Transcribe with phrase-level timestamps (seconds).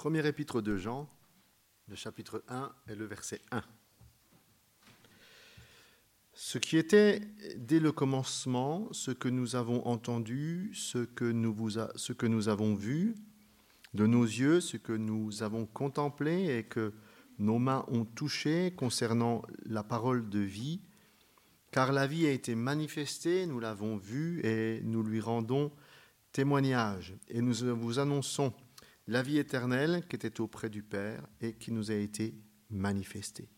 [0.00, 1.10] Premier épître de Jean,
[1.86, 3.62] le chapitre 1 et le verset 1.
[6.32, 7.20] Ce qui était
[7.58, 12.48] dès le commencement, ce que nous avons entendu, ce que nous, vous ce que nous
[12.48, 13.14] avons vu
[13.92, 16.94] de nos yeux, ce que nous avons contemplé et que
[17.38, 20.80] nos mains ont touché concernant la parole de vie,
[21.72, 25.70] car la vie a été manifestée, nous l'avons vue et nous lui rendons
[26.32, 27.14] témoignage.
[27.28, 28.54] Et nous vous annonçons
[29.06, 32.34] la vie éternelle qui était auprès du Père et qui nous a été
[32.70, 33.48] manifestée.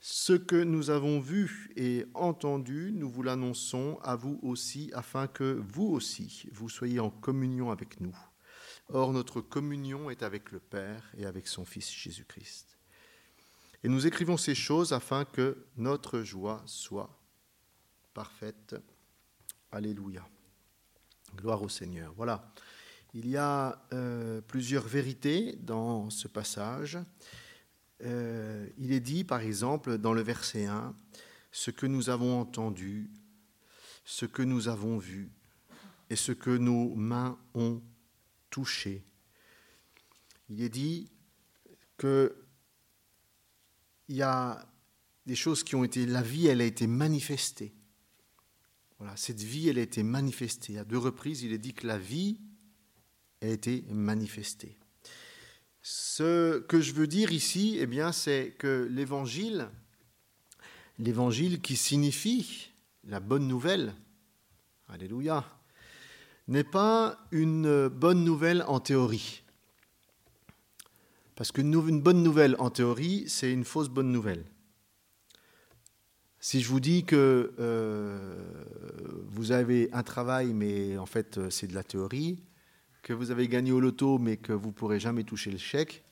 [0.00, 5.62] Ce que nous avons vu et entendu, nous vous l'annonçons à vous aussi, afin que
[5.72, 8.16] vous aussi, vous soyez en communion avec nous.
[8.88, 12.76] Or, notre communion est avec le Père et avec son Fils Jésus-Christ.
[13.84, 17.18] Et nous écrivons ces choses afin que notre joie soit
[18.12, 18.76] parfaite.
[19.70, 20.28] Alléluia.
[21.36, 22.12] Gloire au Seigneur.
[22.16, 22.52] Voilà.
[23.14, 26.98] Il y a euh, plusieurs vérités dans ce passage.
[28.02, 30.94] Euh, il est dit, par exemple, dans le verset 1,
[31.50, 33.10] ce que nous avons entendu,
[34.06, 35.30] ce que nous avons vu
[36.08, 37.82] et ce que nos mains ont
[38.48, 39.04] touché.
[40.48, 41.10] Il est dit
[41.98, 42.34] que
[44.08, 44.66] il y a
[45.26, 47.72] des choses qui ont été, la vie, elle a été manifestée.
[48.98, 50.78] Voilà, cette vie, elle a été manifestée.
[50.78, 52.38] À deux reprises, il est dit que la vie
[53.42, 54.76] a été manifestée.
[55.82, 59.68] Ce que je veux dire ici, eh bien, c'est que l'évangile,
[60.98, 62.70] l'évangile qui signifie
[63.04, 63.92] la bonne nouvelle,
[64.88, 65.44] alléluia,
[66.46, 69.42] n'est pas une bonne nouvelle en théorie.
[71.34, 74.44] Parce qu'une bonne nouvelle en théorie, c'est une fausse bonne nouvelle.
[76.38, 78.44] Si je vous dis que euh,
[79.26, 82.38] vous avez un travail, mais en fait c'est de la théorie,
[83.02, 86.04] que vous avez gagné au loto, mais que vous ne pourrez jamais toucher le chèque,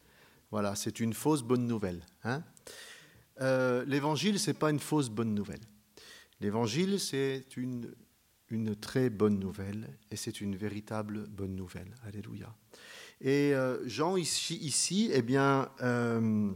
[0.51, 2.05] voilà, c'est une fausse bonne nouvelle.
[2.25, 2.43] Hein
[3.41, 5.61] euh, L'évangile, ce n'est pas une fausse bonne nouvelle.
[6.41, 7.95] L'évangile, c'est une,
[8.49, 11.95] une très bonne nouvelle, et c'est une véritable bonne nouvelle.
[12.05, 12.53] Alléluia.
[13.21, 16.53] Et euh, Jean, ici, eh bien, euh,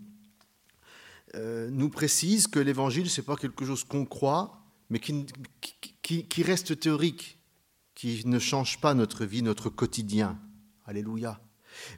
[1.34, 4.60] nous précise que l'évangile, ce n'est pas quelque chose qu'on croit,
[4.91, 5.26] mais qui,
[6.03, 7.38] qui reste théorique
[7.94, 10.38] qui ne change pas notre vie, notre quotidien.
[10.84, 11.41] Alléluia.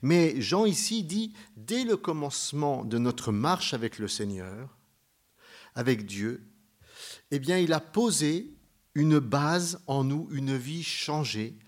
[0.02, 4.76] Mais Jean ici dit, dès le commencement de notre marche avec le Seigneur,
[5.74, 6.42] avec Dieu,
[7.30, 8.54] eh bien, il a posé
[8.94, 11.58] une base en nous, une vie changée,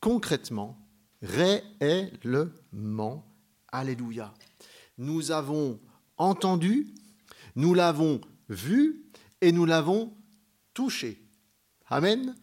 [0.00, 0.78] concrètement,
[1.22, 3.24] réellement.
[3.70, 4.32] Alléluia.
[4.96, 5.80] Nous avons
[6.16, 6.94] entendu,
[7.56, 9.04] nous l'avons vu
[9.40, 10.16] et nous l'avons
[10.74, 11.22] touché.
[11.86, 12.34] Amen.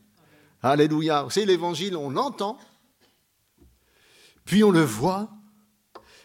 [0.72, 1.22] Alléluia.
[1.24, 2.58] Vous savez, l'évangile, on l'entend,
[4.46, 5.30] puis on le voit,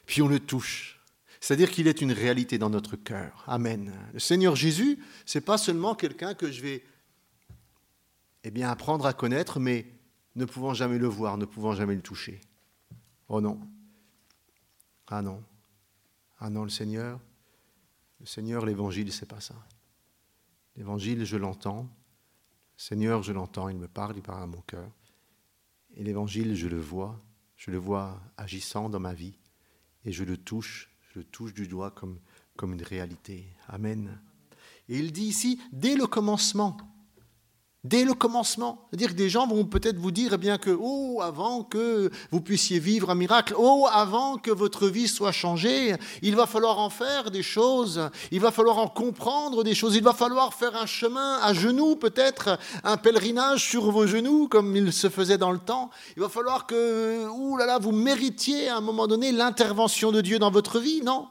[0.06, 0.98] puis on le touche.
[1.40, 3.44] C'est-à-dire qu'il est une réalité dans notre cœur.
[3.46, 3.92] Amen.
[4.12, 6.84] Le Seigneur Jésus, c'est pas seulement quelqu'un que je vais
[8.44, 9.86] eh bien, apprendre à connaître, mais
[10.36, 12.40] ne pouvant jamais le voir, ne pouvant jamais le toucher.
[13.28, 13.60] Oh non.
[15.08, 15.42] Ah non.
[16.38, 17.20] Ah non, le Seigneur,
[18.20, 19.54] le Seigneur, l'évangile, c'est pas ça.
[20.76, 21.90] L'évangile, je l'entends,
[22.80, 24.91] Seigneur, je l'entends, il me parle, il parle à mon cœur.
[25.96, 27.20] Et l'évangile, je le vois,
[27.54, 29.36] je le vois agissant dans ma vie,
[30.06, 32.19] et je le touche, je le touche du doigt comme,
[32.56, 33.44] comme une réalité.
[33.69, 34.19] Amen.
[34.88, 36.78] Et il dit ici, dès le commencement,
[37.82, 38.86] Dès le commencement.
[38.91, 42.42] C'est-à-dire que des gens vont peut-être vous dire eh bien que, oh, avant que vous
[42.42, 46.90] puissiez vivre un miracle, oh, avant que votre vie soit changée, il va falloir en
[46.90, 50.84] faire des choses, il va falloir en comprendre des choses, il va falloir faire un
[50.84, 55.58] chemin à genoux, peut-être un pèlerinage sur vos genoux, comme il se faisait dans le
[55.58, 55.88] temps.
[56.16, 60.20] Il va falloir que, ouh là là, vous méritiez à un moment donné l'intervention de
[60.20, 61.28] Dieu dans votre vie, non?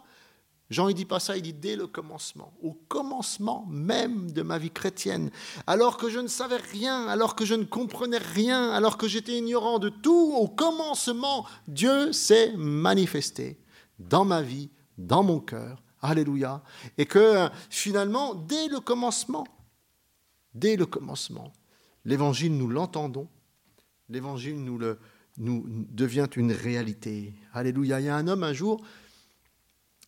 [0.70, 4.60] Jean, il dit pas ça, il dit dès le commencement, au commencement même de ma
[4.60, 5.32] vie chrétienne,
[5.66, 9.38] alors que je ne savais rien, alors que je ne comprenais rien, alors que j'étais
[9.38, 13.60] ignorant de tout, au commencement, Dieu s'est manifesté
[13.98, 15.82] dans ma vie, dans mon cœur.
[16.02, 16.64] Alléluia.
[16.98, 19.46] Et que finalement, dès le commencement,
[20.54, 21.52] dès le commencement,
[22.06, 23.28] l'évangile, nous l'entendons,
[24.08, 25.00] l'évangile nous, le,
[25.38, 27.34] nous devient une réalité.
[27.54, 28.00] Alléluia.
[28.00, 28.82] Il y a un homme un jour,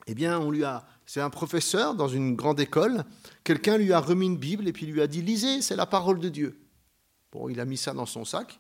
[0.08, 3.06] eh bien, on lui a, c'est un professeur dans une grande école,
[3.44, 6.20] quelqu'un lui a remis une Bible et puis lui a dit lisez, c'est la parole
[6.20, 6.60] de Dieu.
[7.32, 8.60] Bon, il a mis ça dans son sac.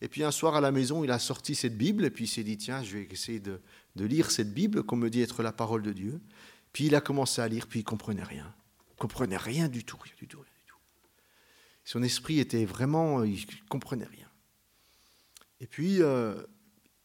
[0.00, 2.28] Et puis un soir à la maison, il a sorti cette Bible et puis il
[2.28, 3.60] s'est dit tiens, je vais essayer de,
[3.96, 6.20] lire cette Bible qu'on me dit être la parole de Dieu.
[6.72, 8.52] Puis il a commencé à lire, puis il comprenait rien,
[8.90, 10.76] il comprenait rien du tout, rien du tout, rien du tout.
[11.84, 14.28] Son esprit était vraiment, il comprenait rien.
[15.60, 16.34] Et puis euh,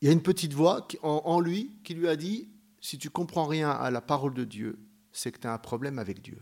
[0.01, 2.50] il y a une petite voix en, lui qui lui a dit,
[2.81, 4.79] si tu comprends rien à la parole de Dieu,
[5.12, 6.39] c'est que tu as un problème avec Dieu.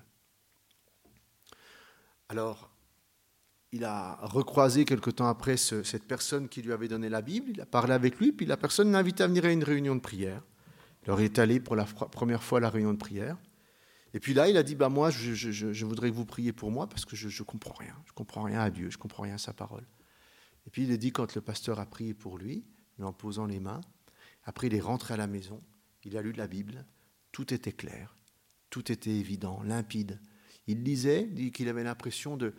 [2.29, 2.71] Alors,
[3.71, 7.61] il a recroisé quelque temps après cette personne qui lui avait donné la Bible, il
[7.61, 10.01] a parlé avec lui, puis la personne l'a invité à venir à une réunion de
[10.01, 10.41] prière.
[11.07, 13.37] Il est allé pour la première fois à la réunion de prière.
[14.13, 16.87] Et puis là, il a dit, bah moi, je, voudrais que vous priez pour moi
[16.87, 17.95] parce que je ne comprends rien.
[18.05, 19.85] Je ne comprends rien à Dieu, je ne comprends rien à sa parole.
[20.65, 22.65] Et puis il a dit, quand le pasteur a prié pour lui,
[22.97, 23.81] lui en posant les mains,
[24.45, 25.61] après il est rentré à la maison,
[26.05, 26.85] il a lu la Bible,
[27.31, 28.15] tout était clair,
[28.69, 30.19] tout était évident, limpide.
[30.67, 32.53] Il lisait, dit qu'il avait l'impression de,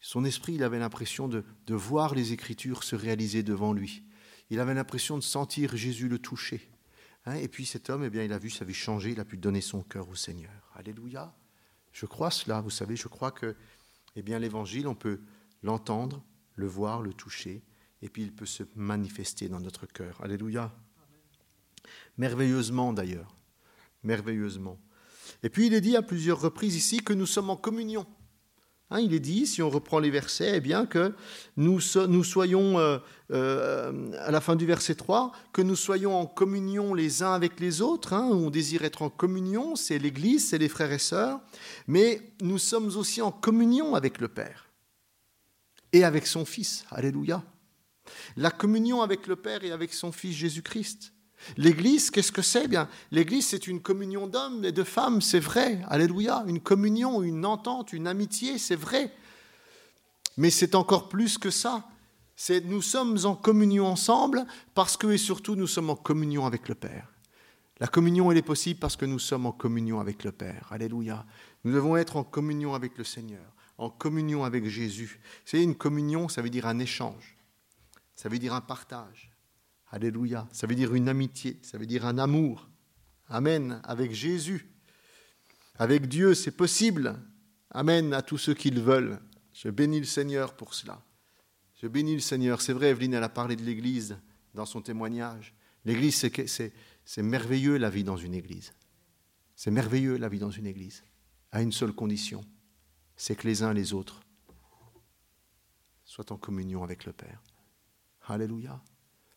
[0.00, 4.02] son esprit, il avait l'impression de, voir les Écritures se réaliser devant lui.
[4.50, 6.70] Il avait l'impression de sentir Jésus le toucher.
[7.24, 9.24] Hein, et puis cet homme, eh bien, il a vu sa vie changer, il a
[9.24, 10.70] pu donner son cœur au Seigneur.
[10.74, 11.34] Alléluia.
[11.90, 13.56] Je crois cela, vous savez, je crois que
[14.14, 15.22] eh bien, l'évangile, on peut
[15.62, 16.22] l'entendre,
[16.54, 17.64] le voir, le toucher,
[18.02, 20.20] et puis il peut se manifester dans notre cœur.
[20.22, 20.70] Alléluia.
[22.18, 23.34] Merveilleusement d'ailleurs.
[24.02, 24.78] Merveilleusement.
[25.42, 28.06] Et puis il est dit à plusieurs reprises ici que nous sommes en communion.
[28.90, 31.14] Hein, il est dit, si on reprend les versets, eh bien que
[31.56, 32.98] nous, soyons, euh,
[33.32, 37.60] euh, à la fin du verset 3, que nous soyons en communion les uns avec
[37.60, 38.12] les autres.
[38.12, 41.40] Hein, on désire être en communion, c'est l'Église, c'est les frères et sœurs,
[41.86, 44.68] mais nous sommes aussi en communion avec le Père
[45.92, 46.84] et avec son Fils.
[46.90, 47.42] Alléluia.
[48.36, 51.13] La communion avec le Père et avec son Fils Jésus-Christ.
[51.56, 52.68] L'Église, qu'est-ce que c'est?
[52.68, 55.80] Bien L'Église, c'est une communion d'hommes et de femmes, c'est vrai.
[55.88, 56.44] Alléluia.
[56.46, 59.12] Une communion, une entente, une amitié, c'est vrai.
[60.36, 61.84] Mais c'est encore plus que ça.
[62.36, 64.44] C'est nous sommes en communion ensemble
[64.74, 67.08] parce que et surtout nous sommes en communion avec le Père.
[67.80, 70.68] La communion, elle est possible parce que nous sommes en communion avec le Père.
[70.70, 71.26] Alléluia.
[71.64, 73.44] Nous devons être en communion avec le Seigneur,
[73.78, 75.20] en communion avec Jésus.
[75.44, 77.36] C'est une communion, ça veut dire un échange,
[78.14, 79.33] ça veut dire un partage.
[79.94, 80.48] Alléluia.
[80.50, 82.68] Ça veut dire une amitié, ça veut dire un amour.
[83.28, 83.80] Amen.
[83.84, 84.68] Avec Jésus.
[85.78, 87.16] Avec Dieu, c'est possible.
[87.70, 89.20] Amen à tous ceux qui le veulent.
[89.52, 91.00] Je bénis le Seigneur pour cela.
[91.80, 92.60] Je bénis le Seigneur.
[92.60, 94.18] C'est vrai, Evelyne, elle a parlé de l'Église
[94.52, 95.54] dans son témoignage.
[95.84, 96.28] L'Église,
[97.04, 98.72] c'est merveilleux la vie dans une Église.
[99.54, 101.04] C'est merveilleux la vie dans une Église.
[101.52, 102.44] À une seule condition,
[103.14, 104.22] c'est que les uns les autres
[106.04, 107.40] soient en communion avec le Père.
[108.26, 108.82] Alléluia.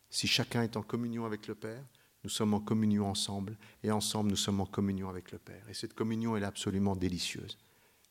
[0.10, 1.84] Si chacun est en communion avec le Père,
[2.24, 5.68] nous sommes en communion ensemble, et ensemble nous sommes en communion avec le Père.
[5.70, 7.58] Et cette communion, elle est absolument délicieuse.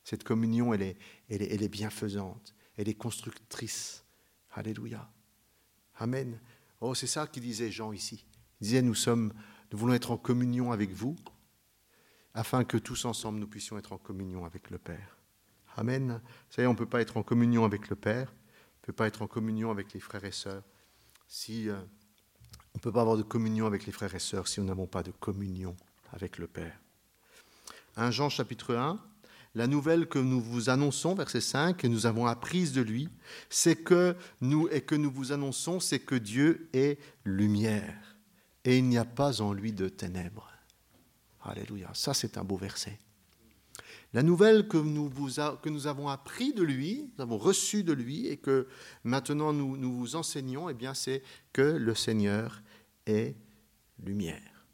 [0.03, 0.97] Cette communion, elle est,
[1.29, 4.05] elle est, elle est bienfaisante, elle est constructrice.
[4.51, 5.09] Alléluia.
[5.97, 6.39] Amen.
[6.79, 8.25] Oh, c'est ça qu'il disait Jean ici.
[8.61, 9.33] Il disait, nous sommes,
[9.71, 11.15] nous voulons être en communion avec vous,
[12.33, 15.17] afin que tous ensemble nous puissions être en communion avec le Père.
[15.75, 16.21] Amen.
[16.57, 18.93] Y est, on ne peut pas être en communion avec le Père, on ne peut
[18.93, 20.63] pas être en communion avec les frères et sœurs
[21.27, 21.75] si euh,
[22.73, 24.87] on ne peut pas avoir de communion avec les frères et sœurs si nous n'avons
[24.87, 25.75] pas de communion
[26.13, 26.79] avec le Père.
[27.95, 28.99] 1 Jean chapitre 1,
[29.55, 33.09] la nouvelle que nous vous annonçons, verset 5, que nous avons apprise de lui,
[33.49, 38.17] c'est que nous, et que nous vous annonçons, c'est que Dieu est lumière
[38.67, 40.51] et il n'y a pas en lui de ténèbres.
[41.41, 42.99] Alléluia, ça c'est un beau verset.
[44.13, 48.67] La nouvelle que nous, avons appris de lui, nous avons reçu de lui et que
[49.03, 52.61] maintenant nous, nous vous enseignons, eh bien, c'est que le Seigneur
[53.05, 53.35] est
[54.03, 54.65] lumière.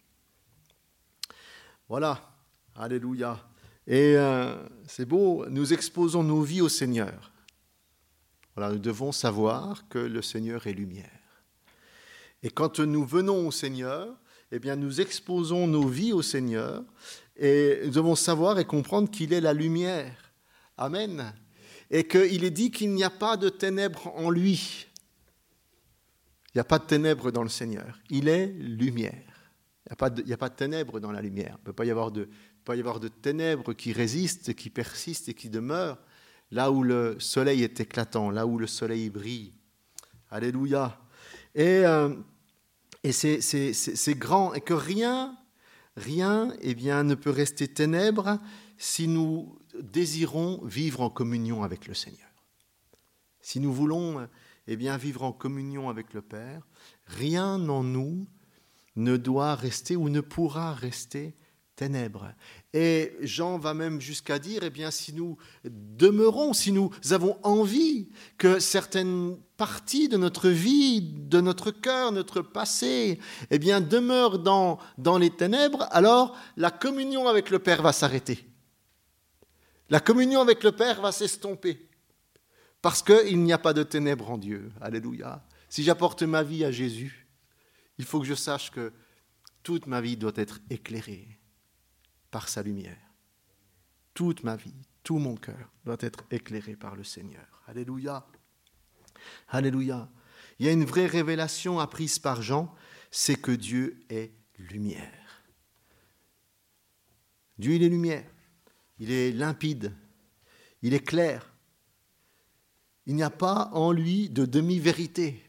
[1.90, 2.36] Voilà,
[2.76, 3.40] alléluia.
[3.88, 4.56] Et euh,
[4.88, 7.32] c'est beau, nous exposons nos vies au Seigneur.
[8.56, 11.10] Voilà, nous devons savoir que le Seigneur est lumière.
[12.44, 14.16] Et quand nous venons au Seigneur,
[14.52, 16.84] eh bien, nous exposons nos vies au Seigneur
[17.36, 20.34] et nous devons savoir et comprendre qu'il est la lumière.
[20.78, 21.34] Amen.
[21.90, 24.88] Et qu'il est dit qu'il n'y a pas de ténèbres en lui.
[26.50, 28.00] Il n'y a pas de ténèbres dans le Seigneur.
[28.10, 29.14] Il est lumière.
[29.86, 31.56] Il n'y a, pas de, ténèbres dans la lumière.
[31.58, 36.00] Il ne peut pas y avoir de, ténèbres qui résistent, qui persistent et qui demeurent
[36.52, 39.54] là où le soleil est éclatant, là où le soleil brille.
[40.30, 41.00] Alléluia.
[41.56, 42.16] Et, euh,
[43.04, 45.38] et c'est grand et que rien
[45.96, 48.40] Rien eh bien, ne peut rester ténèbres
[48.78, 52.30] si nous désirons vivre en communion avec le Seigneur.
[53.42, 54.28] Si nous voulons
[54.68, 56.68] eh bien, vivre en communion avec le Père,
[57.06, 58.28] rien en nous
[58.96, 61.36] ne doit rester ou ne pourra rester
[62.74, 68.10] Et Jean va même jusqu'à dire, eh bien, si nous demeurons, si nous avons envie
[68.38, 73.20] que certaines parties de notre vie, de notre cœur, notre passé,
[73.52, 78.48] eh bien, demeurent dans les ténèbres, alors la communion avec le Père va s'arrêter.
[79.90, 81.90] La communion avec le Père va s'estomper.
[82.82, 84.72] Parce qu'il n'y a pas de ténèbres en Dieu.
[84.82, 85.46] Alléluia.
[85.70, 87.24] Si j'apporte ma vie à Jésus,
[87.98, 88.92] Il faut que je sache que
[89.62, 91.40] toute ma vie doit être éclairée
[92.34, 92.98] par sa lumière.
[94.16, 94.74] Toute ma vie,
[95.04, 97.62] tout mon cœur doit être éclairé par le Seigneur.
[97.68, 98.26] Alléluia.
[99.50, 100.10] Alléluia.
[100.58, 102.74] Il y a une vraie révélation apprise par Jean,
[103.12, 105.44] c'est que Dieu est lumière.
[107.60, 108.26] Dieu, il est lumière.
[108.98, 109.94] Il est limpide.
[110.82, 111.54] Il est clair.
[113.06, 115.44] Il n'y a pas en lui de demi-vérité.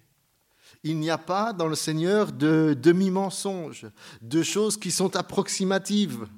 [0.82, 3.86] Il n'y a pas dans le Seigneur de demi-mensonge,
[4.20, 6.28] de choses qui sont approximatives.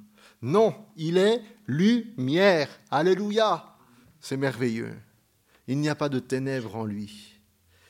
[0.43, 2.69] Non, il est lumière.
[2.91, 3.77] Alléluia.
[4.21, 4.95] C'est merveilleux.
[5.67, 7.41] Il n'y a pas de ténèbres en lui.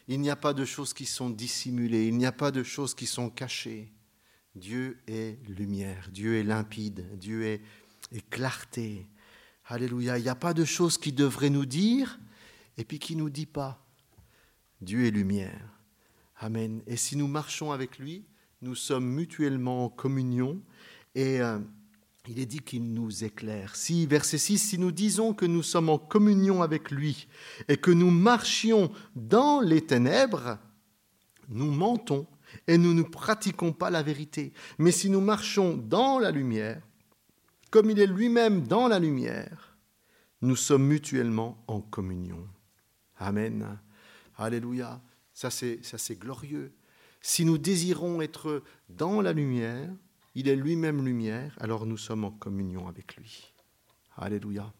[0.08, 2.06] Il n'y a pas de choses qui sont dissimulées.
[2.06, 3.92] Il n'y a pas de choses qui sont cachées.
[4.54, 6.08] Dieu est lumière.
[6.12, 7.18] Dieu est limpide.
[7.18, 7.60] Dieu est,
[8.30, 9.06] clarté.
[9.66, 10.18] Alléluia.
[10.18, 12.18] Il n'y a pas de choses qui devraient nous dire
[12.78, 13.84] et puis qui ne nous dit pas.
[14.80, 15.80] Dieu est lumière.
[16.38, 16.82] Amen.
[16.86, 18.24] Et si nous marchons avec lui,
[18.62, 20.62] nous sommes mutuellement en communion
[21.14, 21.58] et euh,
[22.28, 23.76] il est dit qu'il nous éclaire.
[23.76, 27.28] Si, verset 6, si nous disons que nous sommes en communion avec lui
[27.68, 30.58] et que nous marchions dans les ténèbres,
[31.48, 32.26] nous mentons
[32.66, 34.52] et nous ne pratiquons pas la vérité.
[34.78, 36.82] Mais si nous marchons dans la lumière,
[37.70, 39.76] comme il est lui-même dans la lumière,
[40.42, 42.46] nous sommes mutuellement en communion.
[43.18, 43.78] Amen.
[44.36, 45.00] Alléluia.
[45.32, 46.72] Ça c'est, ça c'est glorieux.
[47.20, 49.90] Si nous désirons être dans la lumière,
[50.36, 53.54] il est lui-même lumière, alors nous sommes en communion avec lui.
[54.16, 54.70] Alléluia.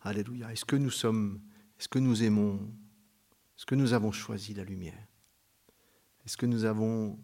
[0.00, 0.52] Alléluia.
[0.52, 1.40] Est-ce que nous sommes,
[1.78, 2.56] est-ce que nous aimons,
[3.56, 5.06] est-ce que nous avons choisi la lumière?
[6.26, 7.16] Est-ce que nous avons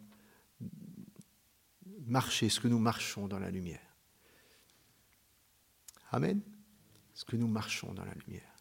[2.07, 3.97] marché, est-ce que nous marchons dans la lumière?
[6.13, 6.41] Amen.
[7.13, 8.55] Est-ce que nous marchons dans la lumière?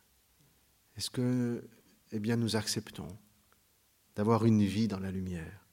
[0.96, 1.70] Est-ce que,
[2.12, 3.16] eh bien, nous acceptons
[4.16, 5.67] d'avoir une vie dans la lumière?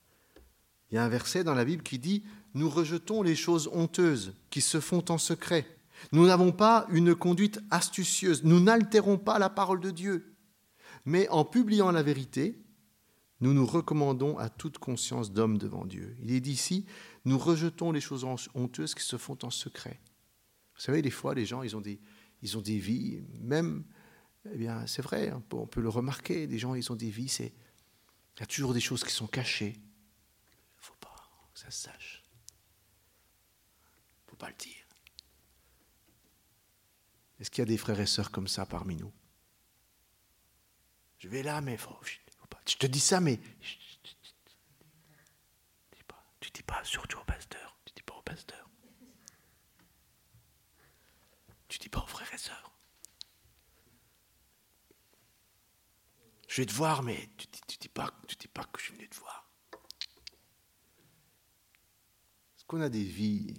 [0.91, 2.23] Il y a un verset dans la Bible qui dit
[2.55, 5.67] Nous rejetons les choses honteuses qui se font en secret.
[6.13, 8.45] Nous n'avons pas une conduite astucieuse.
[8.45, 10.35] Nous n'altérons pas la parole de Dieu.
[11.05, 12.59] Mais en publiant la vérité,
[13.41, 16.17] nous nous recommandons à toute conscience d'homme devant Dieu.
[16.23, 16.87] Il est dit ici
[17.25, 20.01] Nous rejetons les choses honteuses qui se font en secret.
[20.75, 22.01] Vous savez, des fois, les gens, ils ont des,
[22.43, 23.85] ils ont des vies, même,
[24.53, 27.53] eh bien, c'est vrai, on peut, le remarquer, des gens, ils ont des vies, c'est,
[28.37, 29.81] il y a toujours des choses qui sont cachées
[31.55, 32.23] ça se sache.
[34.27, 34.85] faut pas le dire.
[37.41, 39.13] Est-ce qu'il y a des frères et sœurs comme ça parmi nous?
[41.19, 41.99] Je vais là, mais faut,
[42.39, 42.61] faut pas.
[42.69, 43.41] Je te dis ça, mais
[46.41, 47.79] tu dis pas, surtout au pasteur.
[47.87, 48.69] Tu dis pas au pasteur.
[51.69, 52.71] Tu dis pas aux frères et sœurs.
[56.49, 58.85] Je vais te voir, mais tu dis, tu dis pas, tu dis pas que je
[58.85, 59.49] suis venu te voir.
[62.57, 63.55] Est-ce qu'on a des vies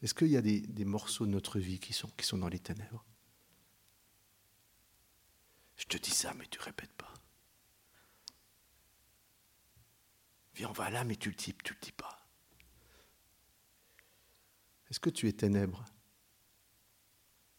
[0.00, 2.58] Est-ce qu'il y a des, morceaux de notre vie qui sont, qui sont dans les
[2.58, 3.04] ténèbres?
[5.76, 7.12] Je te dis ça, mais tu répètes pas.
[10.54, 12.26] Viens, on va là, mais tu le dis, tu le dis pas.
[14.90, 15.84] Est-ce que tu es ténèbre?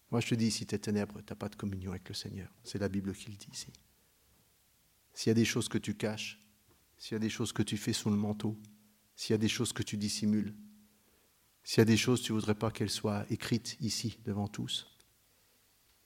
[0.10, 2.16] Moi, je te dis, si tu es ténèbre, tu n'as pas de communion avec le
[2.16, 2.50] Seigneur.
[2.64, 3.72] C'est la Bible qui le dit ici.
[5.14, 6.40] S'il y a des choses que tu caches,
[6.98, 8.60] s'il y a des choses que tu fais sous le manteau,
[9.16, 10.56] s'il y a des choses que tu dissimules,
[11.64, 14.88] s'il y a des choses tu ne voudrais pas qu'elles soient écrites ici devant tous,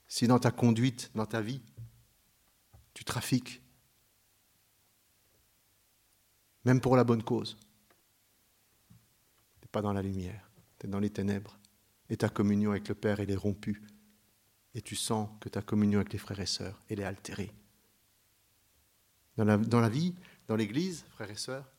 [0.06, 1.60] si dans ta conduite, dans ta vie,
[2.94, 3.62] tu trafiques,
[6.64, 7.56] même pour la bonne cause,
[8.88, 11.58] tu n'es pas dans la lumière, tu es dans les ténèbres,
[12.08, 13.82] et ta communion avec le Père, elle est rompue,
[14.74, 17.52] et tu sens que ta communion avec les frères et sœurs, elle est altérée.
[19.36, 20.14] Dans la vie,
[20.48, 21.70] dans l'Église, frères et sœurs,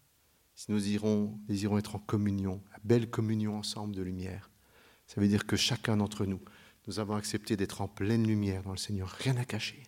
[0.59, 4.49] si nous irons, désirons être en communion, la belle communion ensemble de lumière,
[5.07, 6.41] ça veut dire que chacun d'entre nous,
[6.85, 9.07] nous avons accepté d'être en pleine lumière dans le Seigneur.
[9.07, 9.81] Rien à cacher.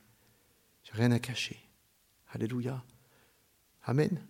[0.94, 1.60] Rien à cacher.
[2.30, 2.86] Alléluia.
[3.84, 4.26] Amen.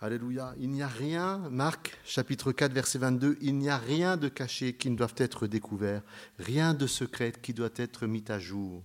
[0.00, 0.52] Alléluia.
[0.58, 4.72] Il n'y a rien, Marc chapitre 4 verset 22, il n'y a rien de caché
[4.72, 6.02] qui ne doit être découvert,
[6.40, 8.82] rien de secret qui doit être mis à jour.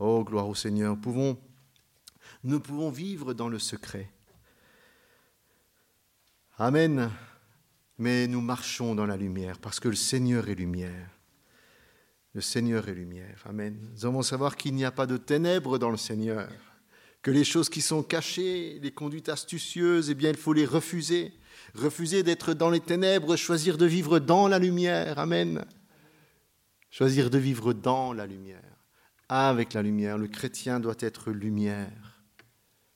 [0.00, 0.98] Oh, gloire au Seigneur.
[0.98, 1.38] Pouvons,
[2.42, 4.10] nous pouvons vivre dans le secret.
[6.58, 7.10] Amen.
[7.98, 11.10] Mais nous marchons dans la lumière parce que le Seigneur est lumière.
[12.32, 13.42] Le Seigneur est lumière.
[13.46, 13.76] Amen.
[13.80, 16.48] Nous devons savoir qu'il n'y a pas de ténèbres dans le Seigneur,
[17.22, 21.32] que les choses qui sont cachées, les conduites astucieuses, eh bien, il faut les refuser.
[21.74, 25.18] Refuser d'être dans les ténèbres, choisir de vivre dans la lumière.
[25.18, 25.64] Amen.
[26.90, 28.78] Choisir de vivre dans la lumière,
[29.28, 30.18] avec la lumière.
[30.18, 32.20] Le chrétien doit être lumière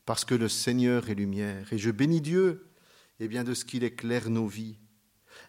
[0.05, 1.73] parce que le Seigneur est lumière.
[1.73, 2.69] Et je bénis Dieu
[3.21, 4.77] eh bien, de ce qu'il éclaire nos vies.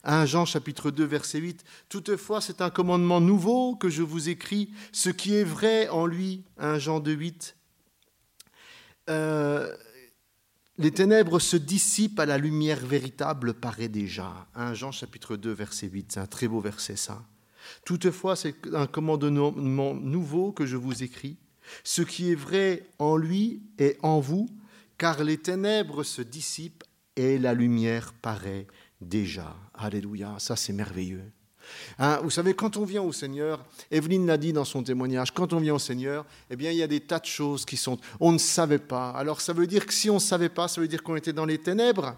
[0.03, 1.63] 1 Jean chapitre 2 verset 8.
[1.89, 6.43] Toutefois, c'est un commandement nouveau que je vous écris, ce qui est vrai en lui.
[6.57, 7.55] 1 Jean 2 8.
[9.09, 9.75] Euh,
[10.77, 14.47] les ténèbres se dissipent à la lumière véritable paraît déjà.
[14.55, 16.13] 1 Jean chapitre 2 verset 8.
[16.13, 17.23] C'est un très beau verset ça.
[17.85, 21.37] Toutefois, c'est un commandement nouveau que je vous écris,
[21.83, 24.49] ce qui est vrai en lui et en vous,
[24.97, 26.83] car les ténèbres se dissipent
[27.19, 28.65] et la lumière paraît
[29.01, 29.53] déjà.
[29.73, 31.23] Alléluia, ça c'est merveilleux.
[31.99, 35.51] Hein, vous savez, quand on vient au Seigneur, Evelyne l'a dit dans son témoignage, quand
[35.51, 37.97] on vient au Seigneur, eh bien, il y a des tas de choses qui sont...
[38.21, 39.11] On ne savait pas.
[39.11, 41.33] Alors, ça veut dire que si on ne savait pas, ça veut dire qu'on était
[41.33, 42.15] dans les ténèbres.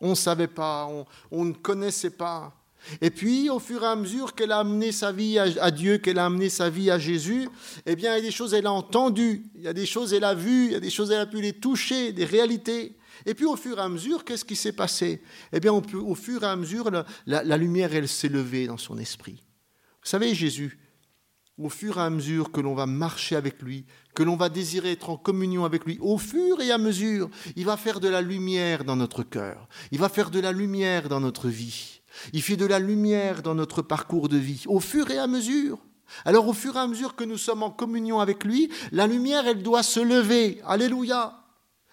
[0.00, 0.88] On ne savait pas,
[1.30, 2.54] on, ne connaissait pas.
[3.02, 6.18] Et puis, au fur et à mesure qu'elle a amené sa vie à, Dieu, qu'elle
[6.18, 7.50] a amené sa vie à Jésus,
[7.84, 10.14] eh bien, il y a des choses elle a entendues, il y a des choses
[10.14, 12.96] elle a vues, il y a des choses elle a pu les toucher, des réalités.
[13.26, 15.22] Et puis, au fur et à mesure, qu'est-ce qui s'est passé?
[15.52, 16.90] Eh bien, au fur et à mesure,
[17.26, 19.42] la, lumière, elle s'est levée dans son esprit.
[20.02, 20.78] Vous savez, Jésus,
[21.58, 24.92] au fur et à mesure que l'on va marcher avec lui, que l'on va désirer
[24.92, 28.20] être en communion avec lui, au fur et à mesure, il va faire de la
[28.20, 32.00] lumière dans notre cœur, il va faire de la lumière dans notre vie.
[32.32, 35.78] Il fait de la lumière dans notre parcours de vie, au fur et à mesure.
[36.24, 39.46] Alors au fur et à mesure que nous sommes en communion avec lui, la lumière,
[39.46, 40.60] elle doit se lever.
[40.66, 41.41] Alléluia.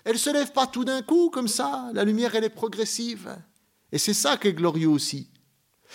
[0.10, 1.92] Elle ne se lève pas tout d'un coup comme ça.
[1.94, 3.30] La lumière, elle est progressive.
[3.92, 5.30] Et c'est ça qui est glorieux aussi.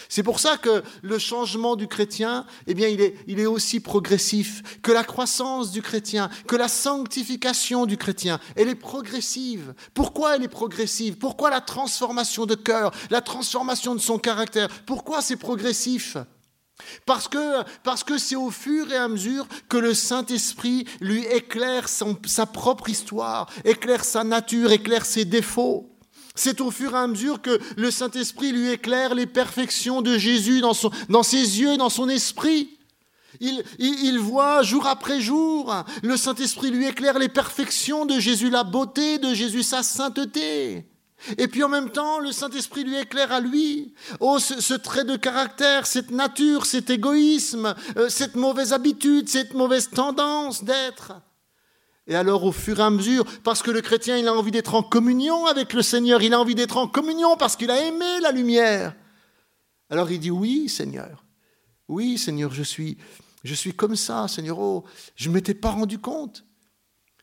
[0.08, 3.80] C'est pour ça que le changement du chrétien, eh bien, il est, il est aussi
[3.80, 9.74] progressif, que la croissance du chrétien, que la sanctification du chrétien, elle est progressive.
[9.94, 11.18] Pourquoi elle est progressive?
[11.18, 14.68] Pourquoi la transformation de cœur, la transformation de son caractère?
[14.86, 16.16] Pourquoi c'est progressif?
[17.06, 22.88] Parce que c'est au fur et à mesure que le Saint-Esprit lui éclaire sa propre
[22.88, 25.90] histoire, éclaire sa nature, éclaire ses défauts.
[26.34, 30.60] C'est au fur et à mesure que le Saint-Esprit lui éclaire les perfections de Jésus
[30.60, 30.74] dans,
[31.22, 32.70] ses yeux, dans son esprit.
[33.40, 38.64] Il, il, voit jour après jour, le Saint-Esprit lui éclaire les perfections de Jésus, la
[38.64, 40.86] beauté de Jésus, sa sainteté.
[41.38, 43.94] Et puis en même temps, le Saint-Esprit lui éclaire à lui.
[44.20, 49.90] Oh, ce, trait de caractère, cette nature, cet égoïsme, euh, cette mauvaise habitude, cette mauvaise
[49.90, 51.12] tendance d'être.
[52.06, 54.74] Et alors, au fur et à mesure, parce que le chrétien, il a envie d'être
[54.74, 58.20] en communion avec le Seigneur, il a envie d'être en communion parce qu'il a aimé
[58.20, 58.94] la lumière.
[59.88, 61.24] Alors il dit, oui, Seigneur,
[61.88, 62.98] oui, Seigneur, je suis,
[63.42, 64.58] je suis comme ça, Seigneur.
[64.58, 64.84] Oh,
[65.16, 66.44] je ne m'étais pas rendu compte.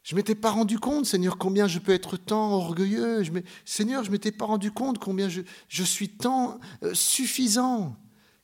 [0.04, 3.24] Je m'étais pas rendu compte, Seigneur, combien je peux être tant orgueilleux.
[3.24, 3.32] Je
[3.66, 7.96] Seigneur, je m'étais pas rendu compte combien je, je suis tant euh, suffisant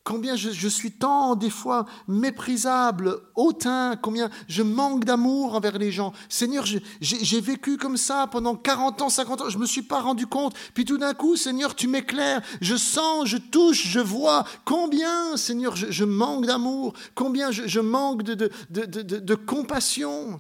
[0.07, 6.13] combien je, suis tant des fois méprisable, hautain, combien je manque d'amour envers les gens.
[6.29, 6.63] Seigneur,
[7.01, 10.25] j'ai vécu comme ça pendant 40 ans, 50 ans, je ne me suis pas rendu
[10.25, 10.55] compte.
[10.73, 15.75] Puis tout d'un coup, Seigneur, tu m'éclaires, je sens, je touche, je vois combien, Seigneur,
[15.75, 20.39] je, manque d'amour, combien je, manque de, de, de, de compassion.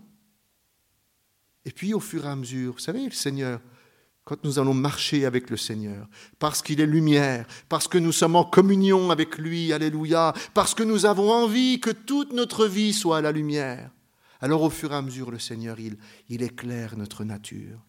[1.67, 3.59] Et puis au fur et à mesure, vous savez, le Seigneur,
[4.23, 6.07] quand nous allons marcher avec le Seigneur,
[6.39, 10.83] parce qu'il est lumière, parce que nous sommes en communion avec lui, alléluia, parce que
[10.83, 13.91] nous avons envie que toute notre vie soit à la lumière.
[14.39, 17.83] Alors au fur et à mesure, le Seigneur, il, éclaire notre nature.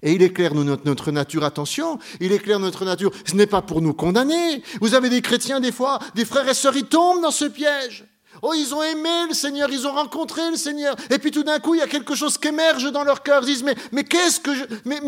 [0.00, 3.10] Et il éclaire notre, notre nature, attention, il éclaire notre nature.
[3.26, 4.62] Ce n'est pas pour nous condamner.
[4.80, 8.04] Vous avez des chrétiens, des fois, des frères et sœurs, ils tombent dans ce piège.
[8.46, 10.94] Oh, ils ont aimé le Seigneur, ils ont rencontré le Seigneur.
[11.08, 13.42] Et puis tout d'un coup, il y a quelque chose qui émerge dans leur cœur.
[13.42, 14.64] Ils disent, mais, qu'est-ce que je...
[14.84, 15.00] Mais,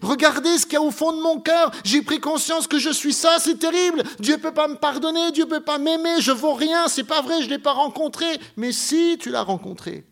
[0.00, 1.70] regardez ce qu'il y a au fond de mon cœur.
[1.84, 4.02] J'ai pris conscience que je suis ça, c'est terrible.
[4.20, 7.42] Dieu peut pas me pardonner, Dieu peut pas m'aimer, je vaux rien, c'est pas vrai,
[7.42, 8.24] je l'ai pas rencontré.
[8.56, 10.06] Mais si tu l'as rencontré.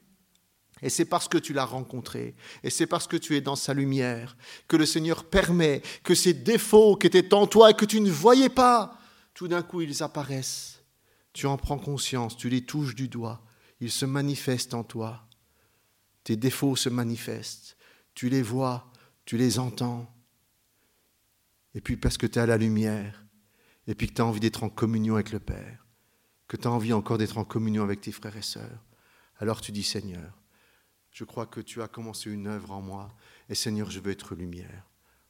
[0.83, 3.73] Et c'est parce que tu l'as rencontré, et c'est parce que tu es dans sa
[3.73, 4.37] lumière,
[4.69, 8.11] que le Seigneur permet que ces défauts qui étaient en toi et que tu ne
[8.11, 8.99] voyais pas,
[9.33, 10.70] tout d'un coup ils apparaissent
[11.33, 13.45] tu en prends conscience, tu les touches du doigt,
[13.81, 15.27] ils se manifestent en toi.
[16.25, 17.77] Tes défauts se manifestent,
[18.15, 18.91] tu les vois,
[19.25, 20.13] tu les entends.
[21.75, 23.25] Et puis parce que tu es à la lumière,
[23.87, 25.87] et puis que tu as envie d'être en communion avec le Père,
[26.49, 28.85] que tu as envie encore d'être en communion avec tes frères et sœurs,
[29.39, 30.37] alors tu dis Seigneur,
[31.11, 33.17] je crois que tu as commencé une œuvre en moi,
[33.49, 34.87] et Seigneur, je veux être lumière.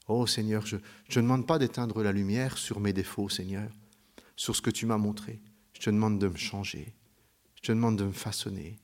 [0.09, 3.71] Oh Seigneur, je ne demande pas d'éteindre la lumière sur mes défauts, Seigneur,
[4.35, 5.41] sur ce que tu m'as montré.
[5.81, 6.95] Je te demande de me changer.
[7.55, 8.79] Je te demande de me façonner.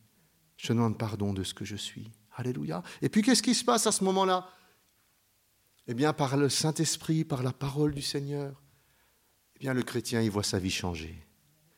[0.57, 2.11] Je te demande pardon de ce que je suis.
[2.35, 2.83] Alléluia.
[3.03, 4.49] Et puis qu'est-ce qui se passe à ce moment-là?
[5.89, 8.63] Eh bien, par le Saint-Esprit, par la parole du Seigneur,
[9.57, 11.23] eh bien, le chrétien, il voit sa vie changer.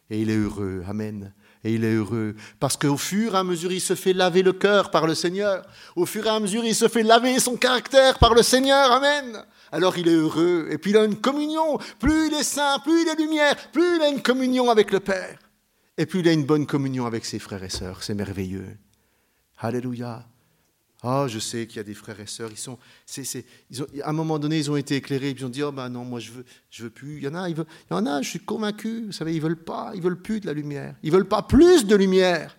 [0.09, 0.85] Et il est heureux.
[0.87, 1.35] Amen.
[1.65, 2.37] et il est heureux.
[2.61, 5.67] Parce qu'au fur et à mesure, il se fait laver le cœur par le Seigneur.
[5.97, 8.93] Au fur et à mesure, il se fait laver son caractère par le Seigneur.
[8.93, 9.45] Amen.
[9.73, 10.69] Alors il est heureux.
[10.71, 11.79] Et puis il a une communion.
[11.99, 15.01] Plus il est saint, plus il est lumière, plus il a une communion avec le
[15.01, 15.39] Père.
[15.97, 18.03] Et puis il a une bonne communion avec ses frères et sœurs.
[18.03, 18.77] C'est merveilleux.
[19.59, 20.25] Alléluia.
[21.03, 22.77] Ah, je sais qu'il y a des frères et sœurs, ils sont,
[23.71, 25.89] ils ont, à un moment donné, ils ont été éclairés, ils ont dit, oh ben
[25.89, 27.19] non, moi je veux, je veux plus.
[27.19, 29.63] Il y en a, il y en a, je suis convaincu, vous savez, ils veulent
[29.63, 32.57] pas, ils veulent plus de la lumière, ils veulent pas plus de lumière,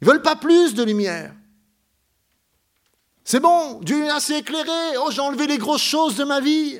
[0.00, 1.34] ils veulent pas plus de lumière.
[3.24, 4.96] C'est bon, Dieu est assez éclairé.
[4.98, 6.78] Oh, j'ai enlevé les grosses choses de ma vie.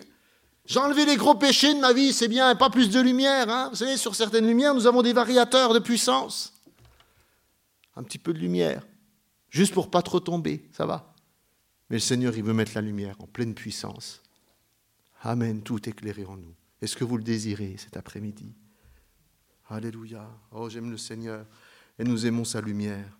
[0.67, 3.49] J'ai enlevé les gros péchés de ma vie, c'est bien, pas plus de lumière.
[3.49, 3.69] Hein.
[3.71, 6.53] Vous savez, sur certaines lumières, nous avons des variateurs de puissance.
[7.97, 8.83] Un petit peu de lumière
[9.55, 11.15] juste pour pas trop tomber, ça va.
[11.89, 14.21] Mais le Seigneur, il veut mettre la lumière en pleine puissance.
[15.23, 16.55] Amen, tout éclairé en nous.
[16.83, 18.53] Est-ce que vous le désirez cet après-midi?
[19.71, 20.29] Alléluia.
[20.51, 21.47] Oh, j'aime le Seigneur
[21.99, 23.17] et nous aimons sa lumière.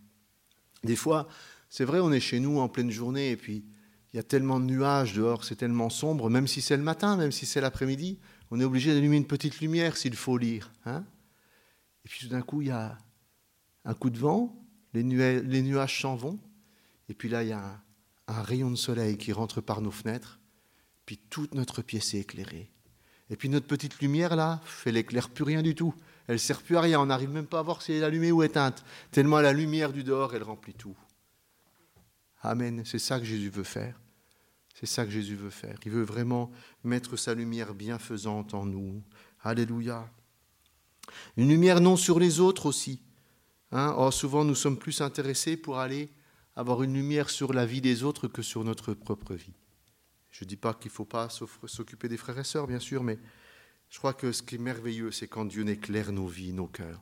[0.83, 1.29] Des fois,
[1.77, 3.65] c'est vrai, on est chez nous en pleine journée et puis
[4.13, 7.17] il y a tellement de nuages dehors, c'est tellement sombre, même si c'est le matin,
[7.17, 8.21] même si c'est l'après-midi,
[8.53, 10.71] on est obligé d'allumer une petite lumière s'il faut lire.
[10.87, 11.05] Hein
[12.05, 12.97] et puis tout d'un coup, il y a
[13.85, 14.57] un coup de vent,
[14.93, 16.39] les, nuages s'en vont,
[17.09, 17.83] et puis là, il y a
[18.29, 20.39] un, rayon de soleil qui rentre par nos fenêtres,
[21.07, 22.71] puis toute notre pièce est éclairée.
[23.31, 25.93] Et puis notre petite lumière, là, elle n'éclaire plus rien du tout.
[26.29, 28.05] Elle ne sert plus à rien, on n'arrive même pas à voir si elle est
[28.05, 30.95] allumée ou éteinte, tellement la lumière du dehors, elle remplit tout.
[32.45, 33.99] Amen, c'est ça que Jésus veut faire.
[34.75, 35.79] C'est ça que Jésus veut faire.
[35.87, 36.53] Il veut vraiment
[36.83, 39.03] mettre sa lumière bienfaisante en nous.
[39.43, 40.11] Alléluia.
[41.39, 43.01] Une lumière non sur les autres aussi.
[43.73, 46.11] Hein, or, souvent, nous sommes plus intéressés pour aller
[46.55, 49.55] avoir une lumière sur la vie des autres que sur notre propre vie.
[50.31, 53.03] Je ne dis pas qu'il ne faut pas s'occuper des frères et sœurs, bien sûr,
[53.03, 53.19] mais
[53.89, 57.01] je crois que ce qui est merveilleux, c'est quand Dieu éclaire nos vies, nos cœurs.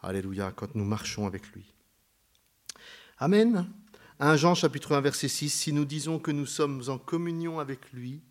[0.00, 1.74] Alléluia, quand nous marchons avec lui.
[3.18, 3.70] Amen.
[4.24, 7.90] 1 Jean chapitre 1 verset 6, si nous disons que nous sommes en communion avec
[7.92, 8.22] lui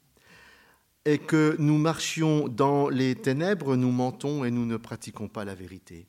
[1.03, 5.53] et que nous marchions dans les ténèbres, nous mentons et nous ne pratiquons pas la
[5.53, 6.07] vérité.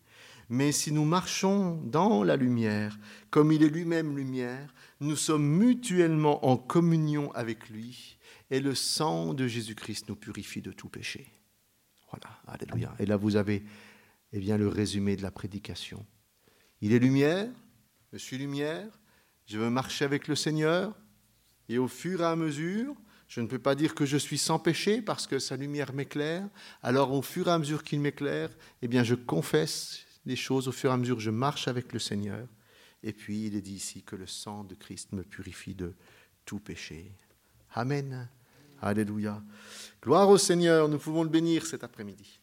[0.48, 2.96] Mais si nous marchons dans la lumière,
[3.30, 8.18] comme il est lui-même lumière, nous sommes mutuellement en communion avec lui,
[8.52, 11.26] et le sang de Jésus-Christ nous purifie de tout péché.
[12.12, 12.94] Voilà, alléluia.
[13.00, 13.64] Et là, vous avez
[14.32, 16.06] eh bien, le résumé de la prédication.
[16.80, 17.48] Il est lumière,
[18.12, 18.86] je suis lumière,
[19.52, 20.94] je veux marcher avec le Seigneur,
[21.68, 22.94] et au fur et à mesure,
[23.28, 26.48] je ne peux pas dire que je suis sans péché parce que sa lumière m'éclaire.
[26.82, 30.72] Alors au fur et à mesure qu'il m'éclaire, eh bien je confesse les choses au
[30.72, 32.46] fur et à mesure je marche avec le Seigneur.
[33.02, 35.94] Et puis il est dit ici que le sang de Christ me purifie de
[36.44, 37.12] tout péché.
[37.74, 38.28] Amen.
[38.80, 39.42] Alléluia.
[40.02, 42.41] Gloire au Seigneur, nous pouvons le bénir cet après-midi.